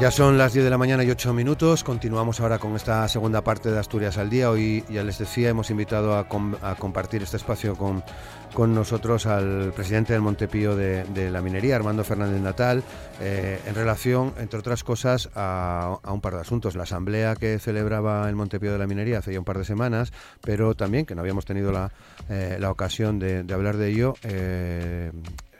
[0.00, 1.84] Ya son las 10 de la mañana y 8 minutos.
[1.84, 4.50] Continuamos ahora con esta segunda parte de Asturias al Día.
[4.50, 8.02] Hoy, ya les decía, hemos invitado a, compartir este espacio con,
[8.54, 12.82] con, nosotros al presidente del Montepío de, la Minería, Armando Fernández Natal,
[13.20, 16.76] eh, en relación, entre otras cosas, a, un par de asuntos.
[16.76, 20.14] La asamblea que celebraba el Montepío de la Minería hace ya un par de semanas,
[20.40, 21.92] pero también, que no habíamos tenido la,
[22.30, 25.12] eh, ocasión de, hablar de ello, eh,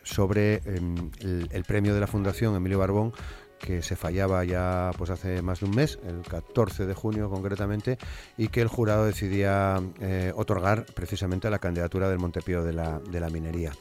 [0.03, 3.13] sobre em, el premio de la Fundación Emilio Barbón
[3.61, 7.99] que se fallaba ya pues hace más de un mes, el 14 de junio concretamente,
[8.37, 12.99] y que el jurado decidía eh, otorgar precisamente a la candidatura del Montepío de la,
[12.99, 13.73] de la minería.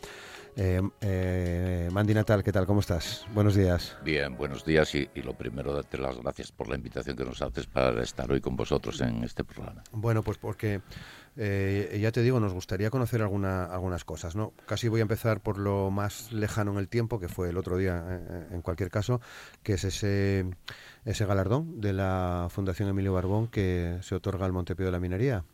[0.55, 2.65] Eh, eh, Mandy Natal, ¿qué tal?
[2.65, 3.25] ¿Cómo estás?
[3.34, 3.97] Buenos días.
[4.03, 7.65] Bien, buenos días y, lo primero, darte las gracias por la invitación que nos haces
[7.67, 9.84] para estar hoy con vosotros en este programa.
[9.91, 10.81] Bueno, pues porque
[11.41, 14.35] eh, ya te digo, nos gustaría conocer alguna, algunas cosas.
[14.35, 14.51] ¿no?
[14.65, 17.77] Casi voy a empezar por lo más lejano en el tiempo, que fue el otro
[17.77, 19.21] día, eh, eh, en cualquier caso,
[19.63, 20.45] que es ese,
[21.05, 25.45] ese galardón de la Fundación Emilio Barbón que se otorga al Montepío de la Minería.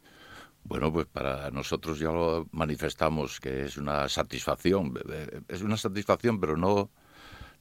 [0.63, 4.91] Bueno, pues para nosotros ya lo manifestamos que es una satisfacción.
[5.47, 6.89] Es una satisfacción, pero no,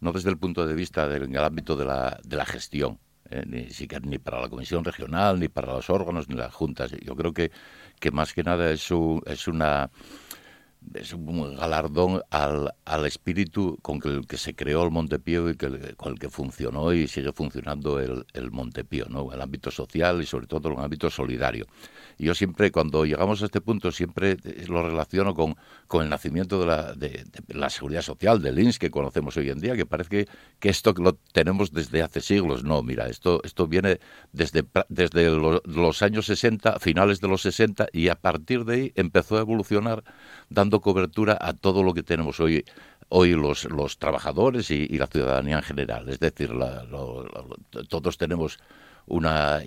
[0.00, 2.98] no desde el punto de vista del ámbito de la, de la gestión.
[3.47, 6.92] Ni siquiera ni para la comisión regional, ni para los órganos, ni las juntas.
[7.03, 7.50] Yo creo que
[8.00, 9.91] que más que nada es una
[10.92, 15.94] es un galardón al, al espíritu con el que se creó el Montepío y que,
[15.96, 19.32] con el que funcionó y sigue funcionando el, el Montepío, ¿no?
[19.32, 21.66] el ámbito social y sobre todo el ámbito solidario.
[22.18, 24.36] Y yo siempre, cuando llegamos a este punto, siempre
[24.68, 28.90] lo relaciono con, con el nacimiento de la, de, la seguridad social, del INS que
[28.90, 30.27] conocemos hoy en día, que parece
[30.58, 32.64] que, esto lo tenemos desde hace siglos.
[32.64, 34.00] No, mira, esto, esto viene
[34.32, 39.36] desde, desde los años 60, finales de los 60, y a partir de ahí empezó
[39.36, 40.05] a evolucionar
[40.48, 42.64] dando cobertura a todo lo que tenemos hoy
[43.08, 46.08] hoy los, los trabajadores y, la ciudadanía en general.
[46.08, 46.51] Es decir,
[47.89, 48.58] todos tenemos
[49.07, 49.62] una...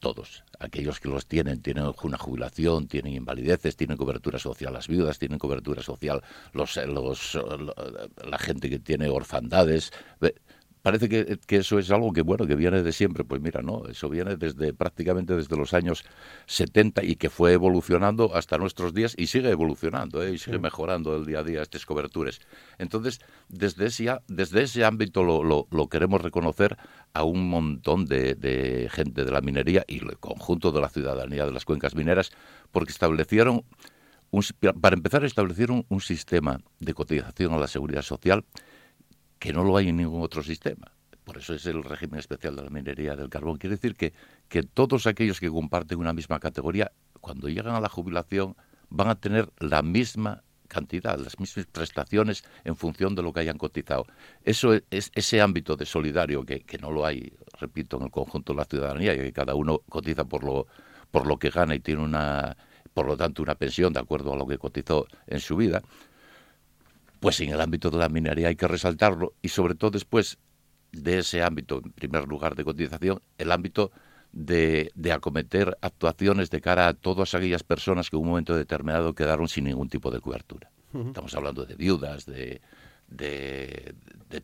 [0.00, 5.18] todos, aquellos que los tienen, tienen una jubilación, tienen invalideces, tienen cobertura social, las viudas
[5.18, 6.22] tienen cobertura social,
[6.52, 7.38] los, los,
[8.28, 9.92] la gente que tiene orfandades
[10.88, 13.22] parece que, eso es algo que bueno que viene de siempre.
[13.22, 16.02] Pues mira no eso viene desde prácticamente desde los años
[16.46, 20.32] 70 y que fue evolucionando hasta nuestros días y sigue evolucionando ¿eh?
[20.32, 22.40] y sigue mejorando el día a día estas coberturas.
[22.78, 26.78] Entonces desde ese desde ese ámbito lo, lo, queremos reconocer
[27.12, 31.44] a un montón de, de gente de la minería y el conjunto de la ciudadanía
[31.44, 32.32] de las cuencas mineras
[32.72, 33.62] porque establecieron
[34.80, 38.46] para empezar establecieron un sistema de cotización a la seguridad social
[39.38, 40.92] que no lo hay en ningún otro sistema.
[41.24, 43.58] Por eso es el régimen especial de la minería del carbón.
[43.58, 44.14] Quiere decir que,
[44.48, 46.90] que todos aquellos que comparten una misma categoría,
[47.20, 48.56] cuando llegan a la jubilación,
[48.88, 53.58] van a tener la misma cantidad, las mismas prestaciones en función de lo que hayan
[53.58, 54.06] cotizado.
[54.44, 58.52] Eso es ese ámbito de solidario que, que no lo hay, repito, en el conjunto
[58.52, 60.66] de la ciudadanía, y que cada uno cotiza por lo,
[61.10, 62.56] por lo que gana y tiene una,
[62.94, 65.82] por lo tanto, una pensión de acuerdo a lo que cotizó en su vida.
[67.20, 70.38] Pues en el ámbito de la minería hay que resaltarlo y sobre todo después
[70.92, 73.90] de ese ámbito, en primer lugar de cotización, el ámbito
[74.32, 79.48] de, acometer actuaciones de cara a todas aquellas personas que en un momento determinado quedaron
[79.48, 80.70] sin ningún tipo de cobertura.
[80.94, 82.62] Estamos hablando de viudas, de,
[83.08, 83.94] de,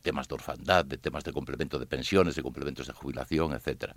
[0.02, 3.94] temas de orfandad, de temas de complemento de pensiones, de complementos de jubilación, etcétera.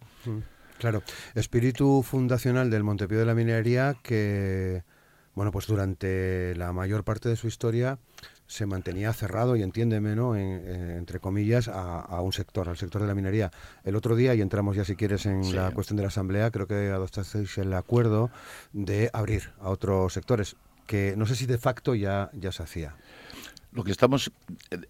[0.78, 1.04] Claro,
[1.36, 4.84] espíritu fundacional del Montepío de la Minería que,
[5.34, 8.00] bueno, pues durante la mayor parte de su historia
[8.48, 10.36] se mantenía cerrado y entiéndeme, ¿no?
[10.36, 13.52] entre comillas, a, un sector, al sector de la minería.
[13.84, 16.66] El otro día, y entramos ya si quieres en la cuestión de la Asamblea, creo
[16.66, 18.32] que adoptasteis el acuerdo
[18.72, 20.56] de abrir a otros sectores,
[20.86, 22.96] que no sé si de facto ya, ya se hacía.
[23.74, 24.32] Lo que estamos,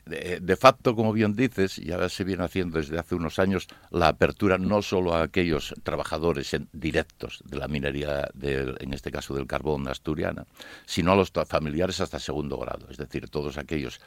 [0.06, 4.58] de, facto, como bien dices, ya se viene haciendo desde hace unos años la apertura
[4.58, 10.46] no solo a aquellos trabajadores directos de la minería, en este caso del carbón asturiana,
[10.86, 14.00] sino a los familiares hasta segundo grado, es decir, todos aquellos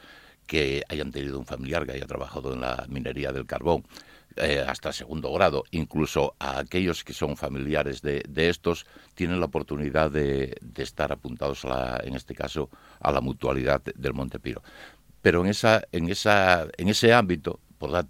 [0.47, 3.85] que hayan tenido un familiar que haya trabajado en la minería del carbón
[4.37, 10.09] eh, hasta segundo grado, incluso a aquellos que son familiares de, estos, tienen la oportunidad
[10.09, 12.69] de, estar apuntados, a la, en este caso,
[13.01, 14.63] a la mutualidad del Montepiro.
[15.21, 18.05] Pero en, esa, en, esa, en ese ámbito, por dar,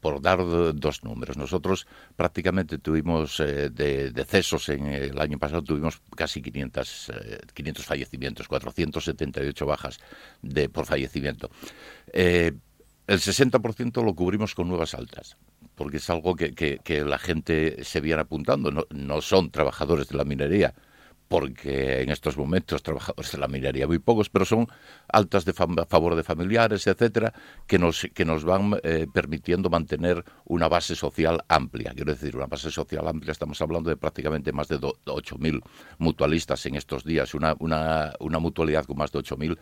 [0.00, 0.38] por, dar
[0.74, 1.36] dos números.
[1.36, 1.86] Nosotros
[2.16, 7.12] prácticamente tuvimos eh, de decesos en el año pasado, tuvimos casi 500,
[7.52, 10.00] 500 eh, fallecimientos, 478 bajas
[10.40, 11.50] de, por fallecimiento.
[12.12, 12.58] el
[13.06, 15.36] 60% lo cubrimos con nuevas altas
[15.74, 18.70] porque es algo que, que, la gente se viene apuntando.
[18.70, 20.74] No, no son trabajadores de la minería,
[21.32, 24.68] porque en estos momentos trabajadores de la minería muy pocos, pero son
[25.08, 27.32] altas de a favor de familiares, etcétera,
[27.66, 31.92] que nos, que nos van eh, permitiendo mantener una base social amplia.
[31.94, 35.62] Quiero decir, una base social amplia, estamos hablando de prácticamente más de 8.000
[35.96, 39.56] mutualistas en estos días, una, una, una mutualidad con más de 8.000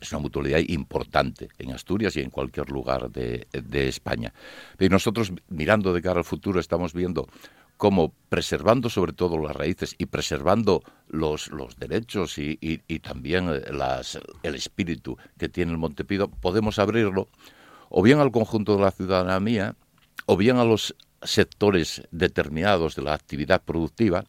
[0.00, 4.32] es una mutualidad importante en Asturias y en cualquier lugar de, de España.
[4.78, 7.26] Y nosotros, mirando de cara al futuro, estamos viendo
[7.76, 13.72] como preservando sobre todo las raíces y preservando los, los derechos y, y, también eh,
[13.72, 17.28] las, el espíritu que tiene el Montepido, podemos abrirlo
[17.88, 19.74] o bien al conjunto de la ciudadanía
[20.26, 24.24] o bien a los sectores determinados de la actividad productiva,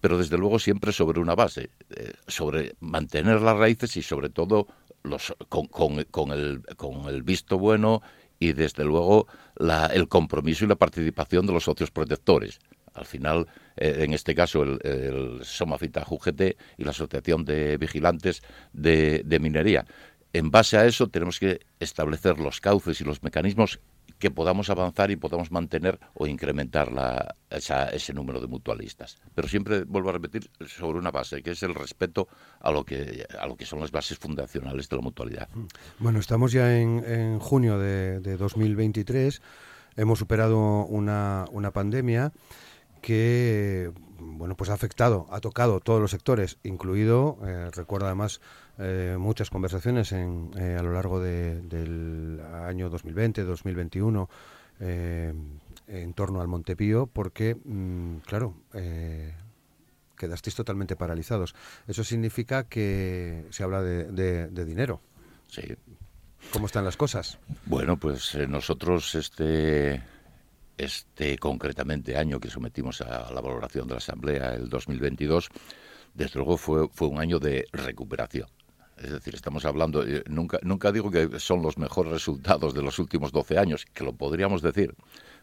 [0.00, 4.66] pero desde luego siempre sobre una base, eh, sobre mantener las raíces y sobre todo
[5.02, 8.02] los, con, con, el, con el visto bueno
[8.38, 9.26] y desde luego
[9.56, 12.58] la, el compromiso y la participación de los socios protectores.
[12.94, 13.46] Al final,
[13.76, 16.40] eh, en este caso, el, el, Somafita UGT
[16.76, 19.86] y la Asociación de Vigilantes de, Minería.
[20.32, 23.80] En base a eso tenemos que establecer los cauces y los mecanismos
[24.22, 29.20] que podamos avanzar y podamos mantener o incrementar la, ese número de mutualistas.
[29.34, 32.28] Pero siempre vuelvo a repetir sobre una base, que es el respeto
[32.60, 35.48] a lo que, a lo que son las bases fundacionales de la mutualidad.
[35.98, 39.42] Bueno, estamos ya en, junio de, de, 2023,
[39.96, 42.32] hemos superado una, una pandemia
[43.00, 43.90] que
[44.20, 48.40] bueno pues ha afectado, ha tocado todos los sectores, incluido, eh, recuerdo además
[48.78, 54.28] eh, muchas conversaciones en, eh, a lo largo del año 2020, 2021,
[54.80, 58.54] en torno al Montepío, porque, mm, claro,
[60.16, 61.54] quedasteis totalmente paralizados.
[61.86, 65.00] Eso significa que se habla de, de dinero.
[65.48, 65.62] Sí.
[66.52, 67.38] ¿Cómo están las cosas?
[67.66, 70.02] Bueno, pues nosotros este
[70.78, 75.48] este concretamente año que sometimos a la valoración de la Asamblea, el 2022,
[76.14, 78.48] desde luego fue, fue un año de recuperación.
[79.02, 83.00] Es decir, estamos hablando, eh, nunca, nunca digo que son los mejores resultados de los
[83.00, 84.94] últimos 12 años, que lo podríamos decir,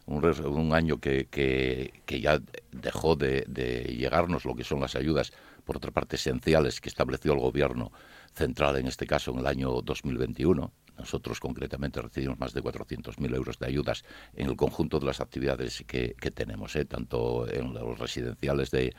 [0.05, 2.39] un, un año que, que, que, ya
[2.71, 5.33] dejó de, de llegarnos lo que son las ayudas,
[5.65, 7.91] por otra parte, esenciales que estableció el Gobierno
[8.33, 13.57] central, en este caso en el año 2021, nosotros concretamente recibimos más de 400.000 euros
[13.57, 14.03] de ayudas
[14.35, 16.85] en el conjunto de las actividades que, tenemos, ¿eh?
[16.85, 18.93] tanto en los residenciales de,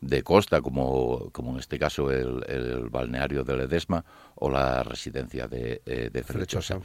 [0.00, 4.04] de costa como, como en este caso el, balneario de Ledesma
[4.36, 6.80] o la residencia de, eh, de Frechosa.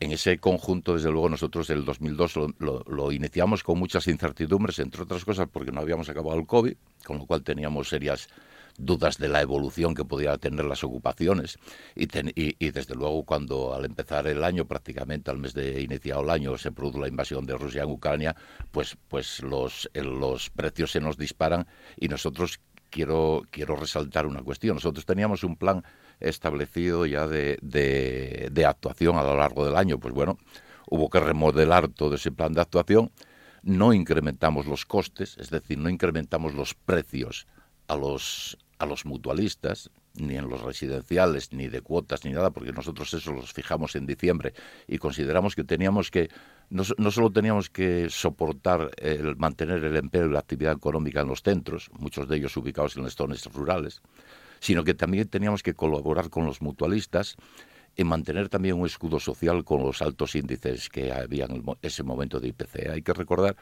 [0.00, 5.02] En ese conjunto, desde luego, nosotros el 2002 lo, lo, iniciamos con muchas incertidumbres, entre
[5.02, 6.74] otras cosas porque no habíamos acabado el COVID,
[7.06, 8.28] con lo cual teníamos serias
[8.78, 11.58] dudas de la evolución que podían tener las ocupaciones.
[11.94, 16.30] Y, y, desde luego cuando al empezar el año prácticamente al mes de iniciado el
[16.30, 18.36] año se produjo la invasión de Rusia en Ucrania
[18.70, 21.66] pues pues los los precios se nos disparan.
[21.96, 22.60] Y nosotros
[22.90, 24.76] quiero quiero resaltar una cuestión.
[24.76, 25.84] Nosotros teníamos un plan
[26.20, 29.98] establecido ya de, de actuación a lo largo del año.
[29.98, 30.38] Pues bueno
[30.92, 33.10] hubo que remodelar todo ese plan de actuación.
[33.62, 37.46] No incrementamos los costes, es decir, no incrementamos los precios
[37.88, 42.72] a los, a los mutualistas, ni en los residenciales, ni de cuotas, ni nada, porque
[42.72, 44.54] nosotros eso los fijamos en diciembre
[44.88, 46.30] y consideramos que teníamos que,
[46.68, 51.42] no, solo teníamos que soportar el mantener el empleo y la actividad económica en los
[51.42, 54.02] centros, muchos de ellos ubicados en las zonas rurales,
[54.58, 57.36] sino que también teníamos que colaborar con los mutualistas
[57.94, 62.40] en mantener también un escudo social con los altos índices que había en ese momento
[62.40, 62.88] de IPC.
[62.90, 63.54] Hay que recordar,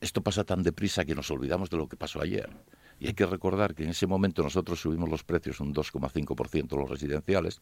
[0.00, 2.48] esto pasa tan deprisa que nos olvidamos de lo que pasó ayer.
[3.00, 6.88] Y hay que recordar que en ese momento nosotros subimos los precios un 2,5% los
[6.88, 7.60] residenciales,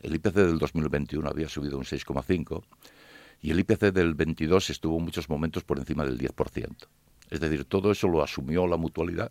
[0.00, 2.62] el IPC del 2021 había subido un 6,5%
[3.42, 6.86] y el IPC del 22 estuvo en muchos momentos por encima del 10%.
[7.30, 9.30] Es decir, todo eso lo asumió la mutualidad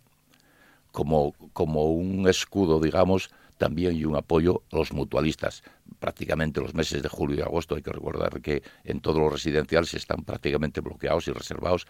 [0.92, 5.64] como, como un escudo, digamos, también y un apoyo a los mutualistas.
[6.00, 9.94] Prácticamente los meses de julio y agosto hay que recordar que en todos los residenciales
[9.94, 11.86] están prácticamente bloqueados y reservados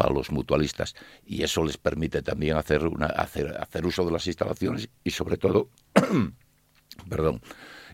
[0.00, 0.94] para los mutualistas
[1.26, 5.36] y eso les permite también hacer una hacer hacer uso de las instalaciones y sobre
[5.36, 5.68] todo
[7.10, 7.42] perdón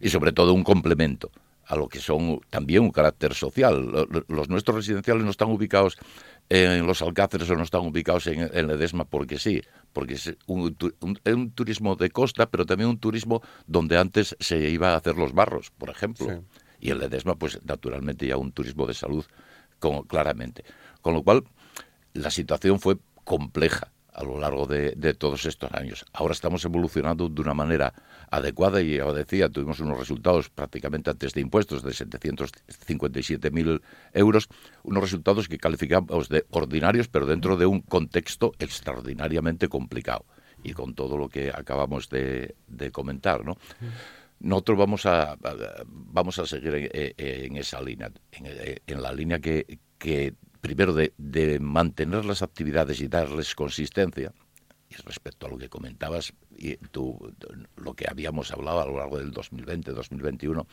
[0.00, 1.32] y sobre todo un complemento
[1.64, 4.06] a lo que son también un carácter social.
[4.28, 5.98] Los nuestros residenciales no están ubicados
[6.48, 9.60] en los Alcáceres o no están ubicados en, en Ledesma porque sí,
[9.92, 14.92] porque es un, un, turismo de costa, pero también un turismo donde antes se iba
[14.92, 16.44] a hacer los barros, por ejemplo.
[16.78, 19.24] Y en Ledesma, pues naturalmente ya un turismo de salud,
[20.06, 20.64] claramente.
[21.06, 21.44] Con lo cual,
[22.16, 26.06] la situación fue compleja a lo largo de, todos estos años.
[26.14, 27.92] Ahora estamos evolucionando de una manera
[28.30, 33.82] adecuada y, ya decía, tuvimos unos resultados prácticamente antes de impuestos de 757.000
[34.14, 34.48] euros,
[34.84, 40.24] unos resultados que calificamos de ordinarios, pero dentro de un contexto extraordinariamente complicado
[40.64, 42.54] y con todo lo que acabamos de,
[42.92, 43.58] comentar, ¿no?
[44.40, 45.36] Nosotros vamos a,
[45.84, 52.24] vamos a seguir en, esa línea, en, la línea que, que primero de, de, mantener
[52.24, 54.32] las actividades y darles consistencia,
[54.88, 57.18] y respecto a lo que comentabas, y tú,
[57.76, 60.66] lo que habíamos hablado a lo largo del 2020, 2021,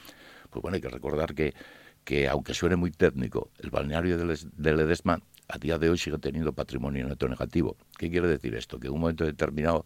[0.50, 1.54] pues bueno, hay que recordar que,
[2.04, 6.18] que aunque suene muy técnico, el balneario del, del Edesma a día de hoy sigue
[6.20, 7.78] teniendo patrimonio neto negativo.
[7.98, 8.80] ¿Qué quiere decir esto?
[8.80, 9.86] Que en un momento determinado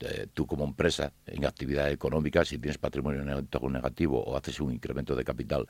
[0.00, 4.72] eh, tú como empresa en actividad económica, si tienes patrimonio neto negativo o haces un
[4.72, 5.66] incremento de capital,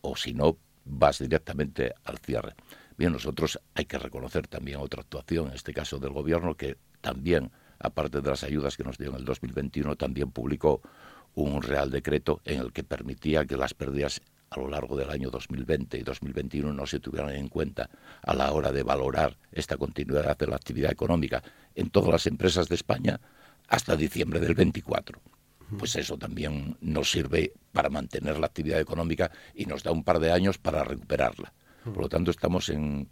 [0.00, 2.54] o si no, vas directamente al cierre.
[2.98, 7.52] Bien, nosotros hay que reconocer también otra actuación, en este caso del gobierno, que también,
[7.78, 10.82] aparte de las ayudas que nos dio en el 2021, también publicó
[11.36, 15.30] un real decreto en el que permitía que las pérdidas a lo largo del año
[15.30, 17.88] 2020 y 2021 no se tuvieran en cuenta
[18.20, 21.40] a la hora de valorar esta continuidad de la actividad económica
[21.76, 23.20] en todas las empresas de España
[23.68, 25.20] hasta diciembre del 24.
[25.78, 30.18] Pues eso también nos sirve para mantener la actividad económica y nos da un par
[30.18, 31.52] de años para recuperarla.
[31.92, 33.08] Por lo tanto, estamos en,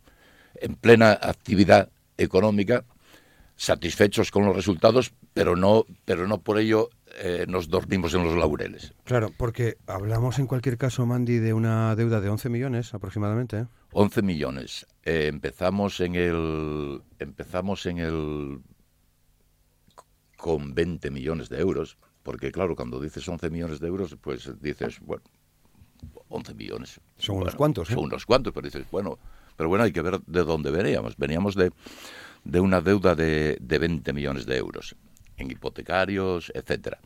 [0.54, 2.84] en plena actividad económica,
[3.56, 8.36] satisfechos con los resultados, pero no, pero no por ello eh, nos dormimos en los
[8.36, 8.92] laureles.
[9.04, 13.66] Claro, porque hablamos en cualquier caso, Mandy, de una deuda de 11 millones aproximadamente.
[13.92, 14.22] 11 ¿eh?
[14.22, 14.86] millones.
[15.04, 18.60] Eh, empezamos en el empezamos en el
[20.36, 25.00] con 20 millones de euros, porque claro, cuando dices 11 millones de euros, pues dices,
[25.00, 25.24] bueno,
[26.28, 27.00] 11 millones.
[27.18, 29.18] Son unos cuantos, Son unos cuantos, pero dices, bueno,
[29.56, 31.16] pero bueno, hay que ver de dónde veníamos.
[31.16, 31.72] Veníamos de,
[32.44, 34.96] de una deuda de, de 20 millones de euros
[35.36, 36.98] en hipotecarios, etcétera.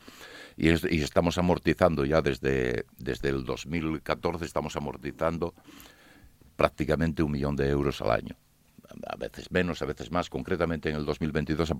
[0.57, 5.53] Y, estamos amortizando ya desde, desde el 2014, estamos amortizando
[6.55, 8.35] prácticamente un millón de euros al año.
[9.07, 10.29] A veces menos, a veces más.
[10.29, 11.73] Concretamente en el 2022 eh,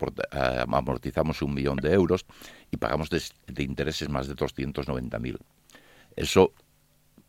[0.67, 2.25] amortizamos un millón de euros
[2.71, 5.37] y pagamos de, de intereses más de 290.000.
[6.15, 6.53] Eso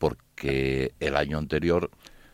[0.02, 1.88] porque el año anterior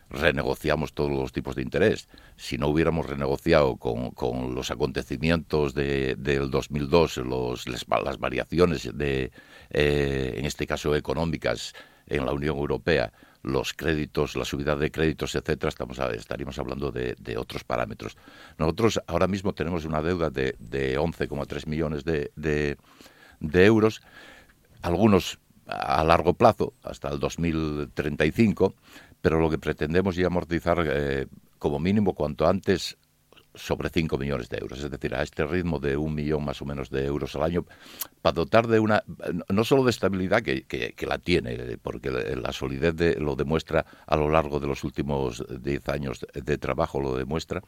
[0.09, 2.09] renegociamos todos los tipos de interés.
[2.35, 7.85] Si no hubiéramos renegociado con, con los acontecimientos de, del 2002, los, las,
[8.17, 9.31] variaciones de,
[9.69, 11.75] eh, en este caso económicas
[12.07, 17.15] en la Unión Europea, los créditos, la subida de créditos, etcétera, estamos estaríamos hablando de,
[17.19, 18.17] de, otros parámetros.
[18.57, 22.77] Nosotros ahora mismo tenemos una deuda de, de 11,3 millones de, de,
[23.39, 24.01] de euros,
[24.81, 25.37] algunos
[25.69, 28.73] a largo plazo, hasta el 2035,
[29.21, 32.97] pero lo que pretendemos es amortizar eh, como mínimo cuanto antes
[33.55, 36.65] sobre 5 millones de euros, es decir, a este ritmo de un millón más o
[36.65, 37.65] menos de euros al año,
[38.21, 39.03] para dotar de una,
[39.49, 44.15] no solo de estabilidad, que, que, la tiene, porque la solidez de, lo demuestra a
[44.15, 47.61] lo largo de los últimos 10 años de trabajo, lo demuestra,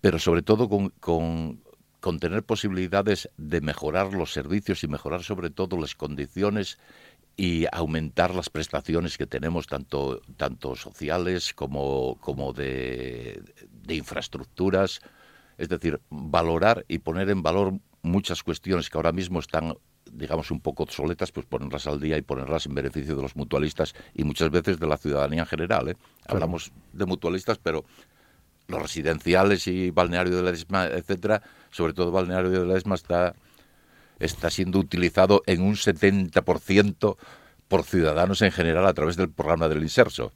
[0.00, 1.62] pero sobre todo con, con,
[2.00, 6.78] con tener posibilidades de mejorar los servicios y mejorar sobre todo las condiciones
[7.36, 15.00] y aumentar las prestaciones que tenemos tanto, tanto sociales como, como de, de infraestructuras.
[15.56, 19.74] Es decir, valorar y poner en valor muchas cuestiones que ahora mismo están
[20.12, 23.94] digamos, un poco obsoletas, pues ponerlas al día y ponerlas en beneficio de los mutualistas
[24.14, 25.88] y muchas veces de la ciudadanía en general.
[25.88, 25.96] ¿eh?
[26.26, 27.84] Hablamos de mutualistas, pero
[28.68, 33.34] los residenciales y balneario de la ESMA, etcétera, sobre todo balneario de la ESMA está
[34.18, 37.16] está siendo utilizado en un 70%
[37.68, 40.32] por ciudadanos en general a través del programa del Inserso.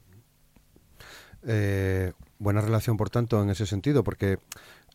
[1.45, 4.39] Eh, buena relación, por tanto, en ese sentido, porque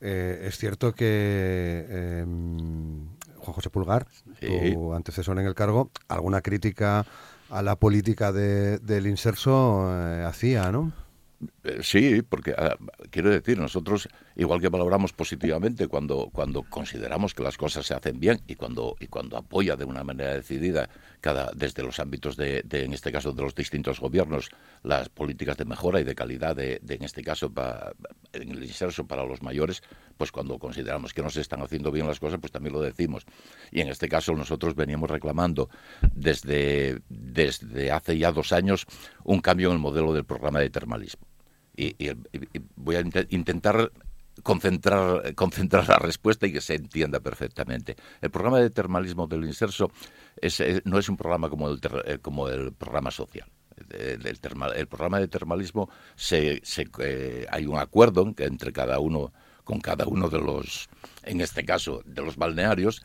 [0.00, 1.84] eh, es cierto que
[2.22, 4.06] em, Juan José Pulgar,
[4.40, 7.04] tu antecesor en el cargo, alguna crítica
[7.50, 10.92] a la política del Inserso eh, hacía, ¿no?
[11.68, 12.76] Eh, sí, porque ah,
[13.10, 18.18] quiero decir, nosotros, igual que valoramos positivamente cuando, cuando consideramos que las cosas se hacen
[18.18, 20.88] bien y cuando, y cuando apoya de una manera decidida
[21.20, 24.50] cada, desde los ámbitos de, en este caso, de los distintos gobiernos,
[24.82, 27.52] las políticas de mejora y de calidad, de, en este caso,
[28.32, 29.82] en el inserso para los mayores,
[30.16, 33.26] pues cuando consideramos que no se están haciendo bien las cosas, pues también lo decimos.
[33.70, 35.68] Y en este caso nosotros veníamos reclamando
[36.14, 38.86] desde, desde hace ya dos años
[39.24, 41.27] un cambio en el modelo del programa de termalismo
[41.78, 42.10] y,
[42.76, 43.92] voy a intentar
[44.42, 47.96] concentrar, concentrar la respuesta y que se entienda perfectamente.
[48.20, 49.90] El programa de termalismo del Inserso
[50.84, 53.48] no es un programa como el, eh, como el programa social.
[53.90, 59.32] El, el, programa de termalismo se, se, eh, hay un acuerdo entre cada uno
[59.62, 60.88] con cada uno de los,
[61.22, 63.02] en este caso, de los balnearios,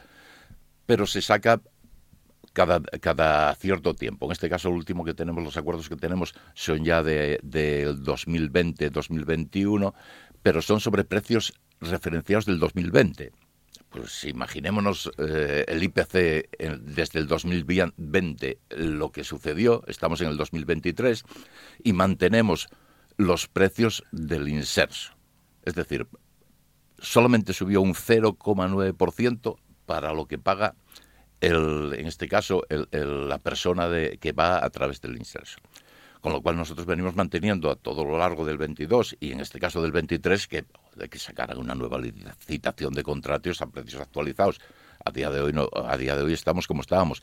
[0.85, 1.61] pero se saca
[2.53, 4.27] cada, cada cierto tiempo.
[4.27, 7.91] En este caso, el último que tenemos, los acuerdos que tenemos son ya del de,
[7.95, 9.93] 2020-2021,
[10.41, 13.31] pero son sobre precios referenciados del 2020.
[13.89, 16.49] Pues imaginémonos eh, el IPC
[16.81, 21.23] desde el 2020, lo que sucedió, estamos en el 2023,
[21.83, 22.69] y mantenemos
[23.17, 25.13] los precios del inserso.
[25.63, 26.07] Es decir,
[26.97, 30.75] solamente subió un 0,9% para lo que paga
[31.43, 35.57] el, en este caso la persona de, que va a través del inserso.
[36.21, 39.59] Con lo cual nosotros venimos manteniendo a todo lo largo del 22 y en este
[39.59, 40.63] caso del 23 que,
[40.95, 44.61] de que sacaran una nueva licitación de contratos a precios actualizados.
[45.03, 47.21] A día de hoy no, a día de hoy estamos como estábamos.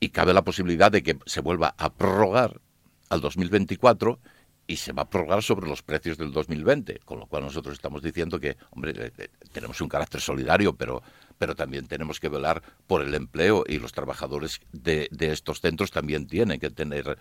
[0.00, 2.60] Y cabe la posibilidad de que se vuelva a prorrogar
[3.08, 4.18] al 2024
[4.66, 8.02] y se va a prorrogar sobre los precios del 2020, con lo cual nosotros estamos
[8.02, 9.12] diciendo que, hombre,
[9.52, 11.02] tenemos un carácter solidario, pero,
[11.38, 15.90] pero también tenemos que velar por el empleo y los trabajadores de, de estos centros
[15.90, 17.18] también tienen que tener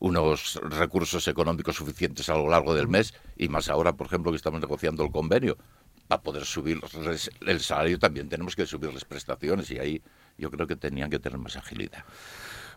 [0.00, 4.36] unos recursos económicos suficientes a lo largo del mes y más ahora, por ejemplo, que
[4.36, 5.56] estamos negociando el convenio.
[6.08, 6.80] Para poder subir
[7.46, 10.02] el salario también tenemos que subir las prestaciones y ahí
[10.36, 12.04] yo creo que tenían que tener más agilidad.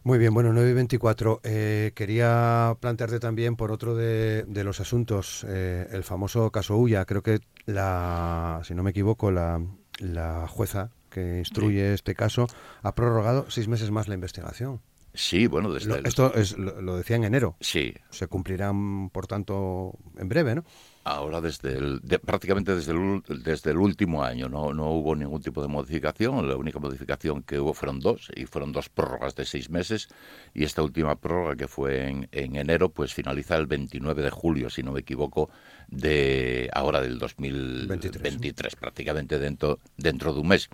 [0.04, 1.40] Muy bien, bueno, 9 y 24.
[1.44, 7.06] Eh, quería plantearte también por otro de, los asuntos, eh, el famoso caso Ulla.
[7.06, 9.62] Creo que, la, si no me equivoco, la,
[10.00, 12.48] la jueza que instruye este caso
[12.82, 14.82] ha prorrogado seis meses más la investigación.
[15.14, 17.56] Sí, bueno, desde esto es, lo, decía en enero.
[17.60, 17.94] Sí.
[18.10, 20.66] Se cumplirán, por tanto, en breve, ¿no?
[21.06, 25.62] Ahora, desde el, prácticamente desde el, desde el último año, no, no hubo ningún tipo
[25.62, 26.48] de modificación.
[26.48, 30.08] La única modificación que hubo fueron dos, y fueron dos prórrogas de seis meses.
[30.54, 34.70] Y esta última prórroga, que fue en, en enero, pues finaliza el 29 de julio,
[34.70, 35.50] si no me equivoco,
[35.90, 40.70] de ahora del 2023, prácticamente dentro, dentro de un mes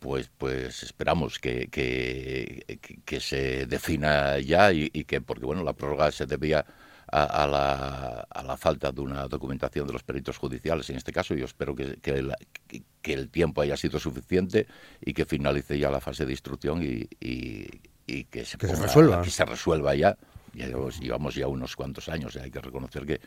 [0.00, 6.26] pues, pues esperamos que, que, se defina ya y, que, porque bueno, la prórroga se
[6.26, 6.64] debía
[7.12, 11.34] a, la, a, la, falta de una documentación de los peritos judiciales en este caso.
[11.34, 14.66] Yo espero que, que, el tiempo haya sido suficiente
[15.00, 19.22] y que finalice ya la fase de instrucción y, y, que, se, resuelva.
[19.22, 20.16] que se resuelva ya.
[20.52, 23.20] Ya llevamos ya unos cuantos años, hay que reconocer que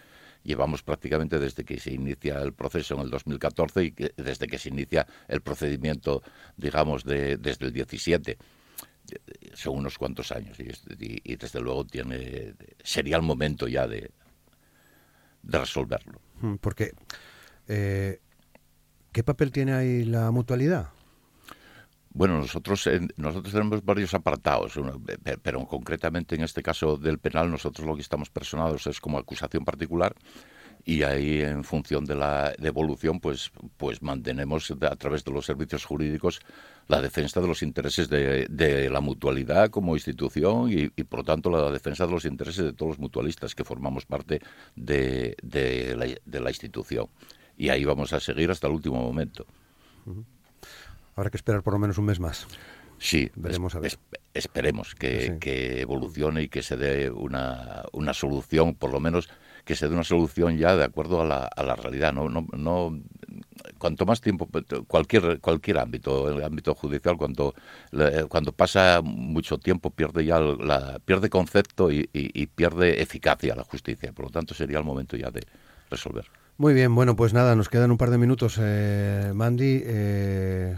[0.43, 4.69] llevamos prácticamente desde que se inicia el proceso en el 2014 y desde que se
[4.69, 6.21] inicia el procedimiento,
[6.57, 8.37] digamos, de, desde el 17
[9.53, 14.11] son unos cuantos años y, desde luego tiene sería el momento ya de,
[15.41, 16.19] de resolverlo.
[16.41, 16.93] Mm, porque
[17.67, 18.19] eh,
[19.11, 20.89] ¿qué papel tiene ahí la mutualidad?
[22.15, 22.87] Bueno, nosotros,
[23.17, 24.79] nosotros tenemos varios apartados,
[25.41, 29.65] pero concretamente en este caso del penal nosotros lo que estamos personados es como acusación
[29.65, 30.15] particular
[30.85, 35.85] y ahí en función de la devolución pues pues mantenemos a través de los servicios
[35.85, 36.41] jurídicos
[36.87, 41.71] la defensa de los intereses de, la mutualidad como institución y, por lo tanto la
[41.71, 44.41] defensa de los intereses de todos los mutualistas que formamos parte
[44.75, 45.35] de,
[45.95, 47.07] la, institución
[47.57, 49.45] y ahí vamos a seguir hasta el último momento.
[51.15, 52.47] Habrá que esperar por lo menos un mes más.
[52.97, 53.97] Sí, Veremos a ver.
[54.33, 59.29] esperemos que, evolucione y que se dé una, una solución, por lo menos
[59.65, 62.13] que se dé una solución ya de acuerdo a la, a la realidad.
[62.13, 62.99] No, no, no,
[63.77, 64.49] cuanto más tiempo,
[64.87, 67.53] cualquier, cualquier ámbito, el ámbito judicial, cuando,
[68.29, 74.11] cuando pasa mucho tiempo pierde ya la, pierde concepto y, y, pierde eficacia la justicia.
[74.13, 75.45] Por lo tanto, sería el momento ya de
[75.89, 76.25] resolver.
[76.57, 78.57] Muy bien, bueno, pues nada, nos quedan un par de minutos.
[78.61, 80.77] Eh, Mandy, eh,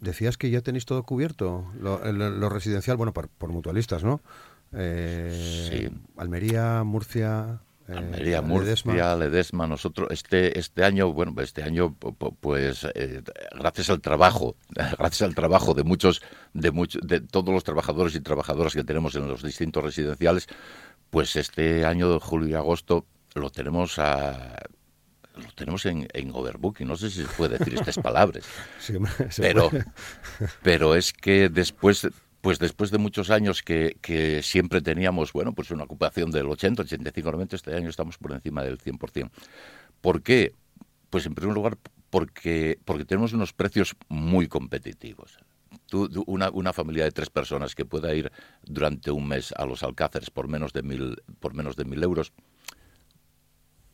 [0.00, 4.20] decías que ya tenéis todo cubierto, lo, residencial, bueno, por, mutualistas, ¿no?
[4.72, 5.88] Eh, sí.
[6.16, 7.60] Almería, Murcia.
[7.88, 9.66] Eh, Almería, Murcia, Ledesma.
[9.66, 13.22] Nosotros este este año, bueno, este año, pues eh,
[13.56, 14.56] gracias al trabajo,
[14.98, 16.22] gracias al trabajo de muchos,
[16.52, 20.48] de muchos, de todos los trabajadores y trabajadoras que tenemos en los distintos residenciales,
[21.10, 24.56] pues este año de julio y agosto lo tenemos a
[25.36, 28.44] lo tenemos en, en overbooking, no sé si se puede decir estas palabras,
[29.36, 29.70] pero,
[30.62, 32.08] pero es que después,
[32.46, 37.32] pues después de muchos años que, siempre teníamos, bueno, pues una ocupación del 80, 85,
[37.32, 39.30] 90, este año estamos por encima del 100%.
[40.00, 40.52] ¿Por qué?
[41.10, 41.76] Pues en primer lugar
[42.08, 45.40] porque, porque tenemos unos precios muy competitivos.
[46.26, 48.30] una, una, familia de tres personas que pueda ir
[48.62, 52.32] durante un mes a los Alcáceres por menos de mil, por menos de mil euros,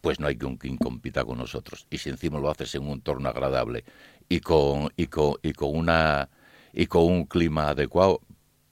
[0.03, 1.87] pues no hay quien compita con nosotros.
[1.89, 3.85] Y si encima lo haces en un entorno agradable
[4.29, 6.29] y con, y con, y con, una,
[6.75, 8.21] y con un clima adecuado,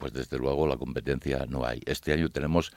[0.00, 1.80] pues desde luego la competencia no hay.
[1.86, 2.72] Este año tenemos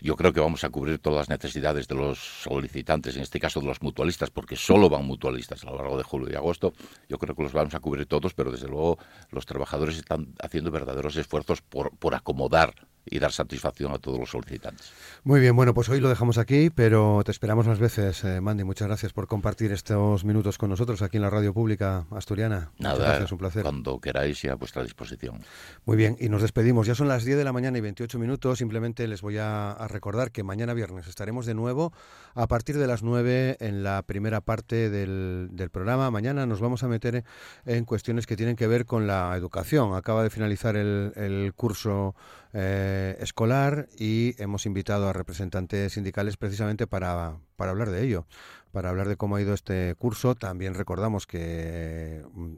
[0.00, 3.60] yo creo que vamos a cubrir todas las necesidades de los solicitantes, en este caso
[3.60, 6.72] de los mutualistas, porque solo van mutualistas a lo largo de julio y agosto.
[7.08, 8.98] Yo creo que los vamos a cubrir todos, pero desde luego
[9.30, 12.74] los trabajadores están haciendo verdaderos esfuerzos por, por acomodar
[13.10, 14.92] y dar satisfacción a todos los solicitantes.
[15.24, 18.64] Muy bien, bueno, pues hoy lo dejamos aquí, pero te esperamos más veces, eh, Mandy.
[18.64, 22.70] Muchas gracias por compartir estos minutos con nosotros aquí en la radio pública asturiana.
[22.78, 23.62] Nada, un placer.
[23.62, 25.40] Cuando queráis y a vuestra disposición.
[25.84, 26.86] Muy bien, y nos despedimos.
[26.86, 28.58] Ya son las 10 de la mañana y 28 minutos.
[28.58, 31.92] Simplemente les voy a, recordar que mañana viernes estaremos de nuevo
[32.34, 36.10] a partir de las 9 en la primera parte del, programa.
[36.10, 37.24] Mañana nos vamos a meter
[37.66, 39.94] en cuestiones que tienen que ver con la educación.
[39.94, 42.14] Acaba de finalizar el, el curso
[42.54, 48.26] eh, escolar y hemos invitado a representantes sindicales precisamente para, para hablar de ello,
[48.72, 50.34] para hablar de cómo ha ido este curso.
[50.34, 52.54] También recordamos que mm,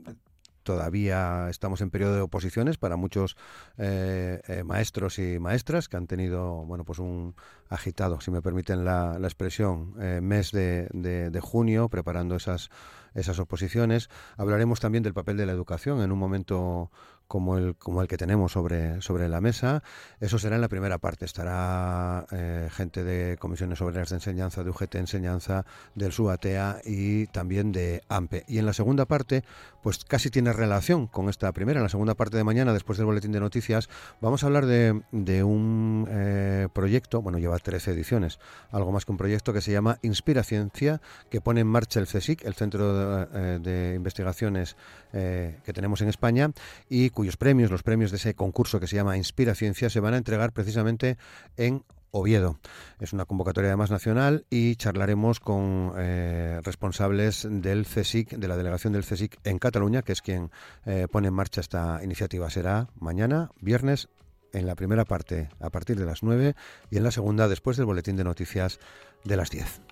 [0.62, 3.36] todavía estamos en periodo de oposiciones para muchos
[3.78, 7.34] eh, eh, maestros y maestras que han tenido bueno pues un
[7.68, 12.70] agitado si me permiten la, expresión mes de, de, junio preparando esas
[13.14, 16.90] esas oposiciones hablaremos también del papel de la educación en un momento
[17.30, 19.84] como el, como el que tenemos sobre, sobre la mesa.
[20.18, 21.24] Eso será en la primera parte.
[21.24, 25.64] Estará eh, gente de comisiones obreras de enseñanza, de UGT Enseñanza,
[25.94, 28.46] del SUATEA y también de AMPE.
[28.48, 29.44] Y en la segunda parte,
[29.80, 31.78] pues casi tiene relación con esta primera.
[31.78, 33.88] En la segunda parte de mañana, después del boletín de noticias,
[34.20, 38.40] vamos a hablar de, de un eh, proyecto, bueno, lleva 13 ediciones,
[38.72, 42.08] algo más que un proyecto que se llama Inspira Ciencia, que pone en marcha el
[42.08, 44.76] CSIC, el Centro de, de Investigaciones
[45.12, 46.50] eh, que tenemos en España,
[46.88, 50.14] y cuyos premios, los premios de ese concurso que se llama Inspira Ciencia, se van
[50.14, 51.18] a entregar precisamente
[51.58, 52.58] en Oviedo.
[52.98, 58.94] Es una convocatoria además nacional y charlaremos con eh, responsables del CSIC, de la delegación
[58.94, 60.50] del CSIC en Cataluña, que es quien
[60.86, 62.48] eh, pone en marcha esta iniciativa.
[62.48, 64.08] Será mañana, viernes,
[64.54, 66.54] en la primera parte a partir de las 9
[66.90, 68.80] y en la segunda después del boletín de noticias
[69.24, 69.82] de las 10.